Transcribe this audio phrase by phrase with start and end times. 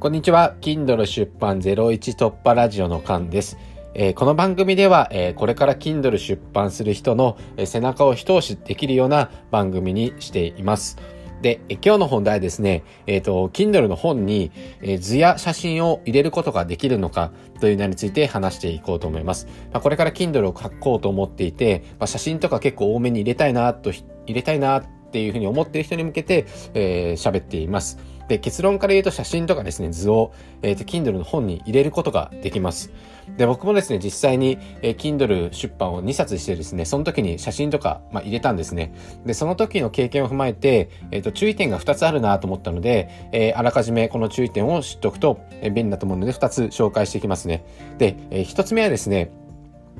[0.00, 0.54] こんにちは。
[0.60, 3.58] Kindle 出版01突破ラジオのカンです。
[3.94, 10.98] えー、この番組では、えー、これから Kindle 出版する人の、えー、背中を一押しできるような番組にしています。
[11.42, 14.52] で、え今日の本題ですね、えっ、と、Kindle の本に、
[14.82, 19.48] え図や写真を入れることができるのかというのについて話していこうと思います。
[19.72, 27.98] まあ、これから Kindle を書こうと思っていて、まあ、写真とか結構多めに入れたいなと、入れたいなっていうふうに思っている人に向けて、え喋っています。
[28.28, 30.32] で、結論から言うと写真とかですね、図を、
[30.62, 32.92] えっ、ー、と、Kindle の本に入れることができます。
[33.38, 38.92] で、僕もですね、実際に、えー、Kindle 出版を2冊してですね、その時に写真とか、まあ、入れたんですね。
[39.24, 47.64] で、その時の経験を踏まえて、えっ、ー、と、注意点が2つあるなと思ったので、えー、あらかじめこの注意点を知っておくと、えー、便利だと思うので、2つ紹介していきますね。
[47.96, 49.30] で、えー、1つ目はですね、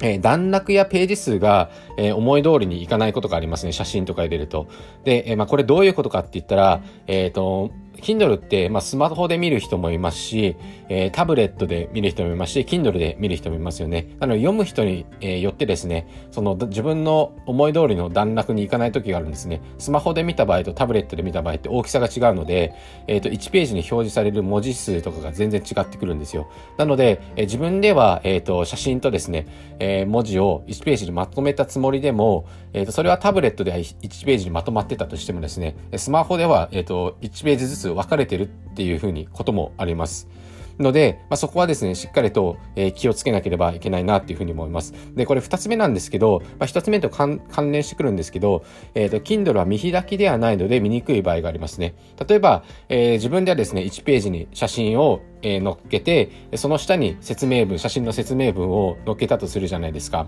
[0.00, 3.72] えー、段落やページ数が、えー、思い通りにいかないことがありますね。
[3.72, 4.66] 写真とか入れると。
[5.04, 10.56] で、えー、まあ、これどういうことかって言ったら、えっ、と、Kindle って、まあ、スマホで見る人もいますし、
[10.88, 14.16] えー、タブレットで見る人もいますし、Kindle で見る人もいますよね。
[14.20, 19.60] なので、読む人に、えー、よってですね、その自分の思い通りの段落にいかない時があるんですね。
[19.78, 22.74] スマホで見た場合とタブレットで見た場合って大きさが違うので、
[23.06, 26.48] えっ、ー、と、1ページに表示される文字数とかが全然違ってくるんですよ。
[26.76, 29.46] なので、えー、自分では、えっ、と、写真とですね、
[29.78, 40.28] え、文字を1ページにまとめたつもりでも、えっ、と、それはタブレットでは1ページにまとまってたとしてもですね、スマホでは、えっ、と、1ページずつ分かれてるっていうふうにこともあります。
[40.78, 44.94] ので、まあ、そこはですね、しっかりと、えー、気をつけなければいけないなっていうふうに思います。
[45.14, 47.40] で、これ二つ目なんですけど、まあ、一つ目と関
[47.72, 48.64] 連してくるんですけど、
[48.94, 51.94] えっ、ー、と、Kindle は見開きではないので見にくい場合がありますね。
[52.28, 60.26] 例えば、えー、自分ではですね、1ページに写真を、えー、載っけて、その下に説明文、写真の説明文を載っけたとするじゃないですか。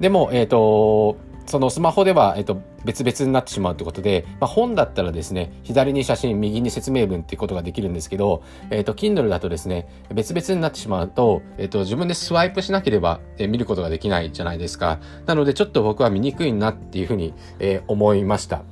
[0.00, 1.16] でも、えっ、と、
[1.46, 15.00] そのスマホでは、えっと、別々になってしまうということで、まあ、本だったらですね、左に写真、右に説明文っていうことができるんですけど、えっと、Kindle だとですね、別々になってしまうと、えっと、自分でスワイプしなければ、え見ることができないじゃないですか。
[15.26, 18.62] なので、ちょっと僕は見にくいなっていうふうに、え、思いました。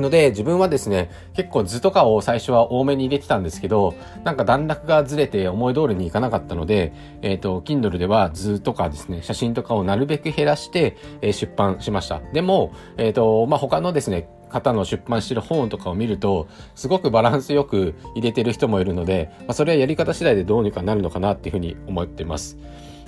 [0.00, 3.94] ので、自分はですね、結構図とかを最初は多めに入れてたんですけど、
[4.24, 12.20] なんか段落がずれて思い通りにいかなかったので、えっ、ー、と、Kindle では図とかですね、写真とかをなるべく減らして、えー、出版しました。
[12.32, 22.56] でも、えっ、ー、と、まあ、他のですね、方の出版してる本とかを見ると、すごくバランスよく入れてる人もいるので、まあ、それはやり方次第でどうにかなるのかなっていうふうに思ってます。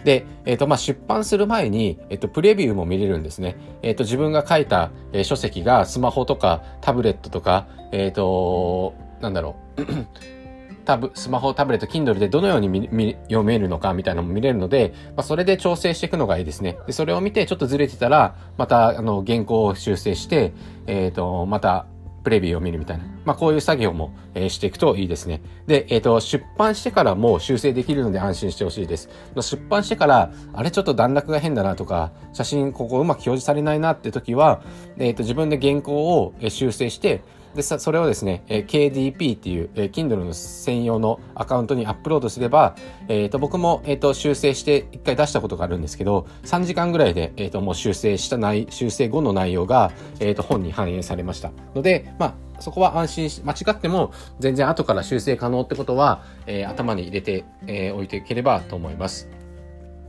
[0.07, 3.57] で、えっ、ー、と、まあ、出版する前に、えっ、ー、と、プレビューも見れるんですね。
[3.83, 9.83] えっ、ー、と、自分が書いた、え書籍がスマホとかタブレットとか、えっ、と、なんだろう。
[10.87, 16.79] タブ、スマホ、タブレット、Kindle でどのように読めるのかみたいなのも見れるので、まあ、それで調整していくのがいいですね。
[16.87, 20.53] で、それを見てちょっとずれてたら、また、あの、原稿を修正して、
[20.87, 21.87] えっ、と、また、
[22.27, 23.05] プレビューを見るみたいな。
[23.25, 25.41] まあ、こういう作業も、えー、していくといいですね。
[25.69, 29.09] で、えっ、ー、と、出版してからも修正できるので安心してほしいです。
[29.41, 34.61] 出版してから、あれちょっと段落が変だなとか、写真ここうまく表示されないなって時は、
[34.99, 37.23] えっ、ー、と、自分で原稿を修正して、
[37.57, 42.77] で、それをですね、え KDP っていう、え Kindle の専用のアカウントにアップロードすれば、
[43.09, 49.91] え、ー、と、僕も、え、ー、と、修正して一回出したことがあるんですけど、3時間ぐらいで、え、ー、と、もう修正した内、修正後の内容が、
[50.21, 51.51] えっ、と、本に反映されました。
[51.75, 59.36] ので、まあ、そこは安心し、間違っても全然後から修正可能ってことは、え頭に入れて、えおいていければと思います。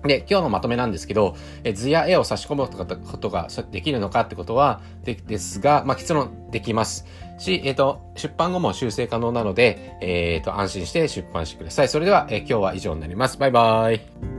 [0.08, 7.06] で、今日のまとめなんですけど、え図や絵を差し込むことができるのかってことは、でですが、まあ、結論できます。
[7.38, 11.90] し、えっ、ー、と、出版後も修正可能なので、えっ、ー、と、安心して出版してください。
[11.90, 13.38] それでは、え、今日は以上になります。
[13.38, 14.37] バイバイ。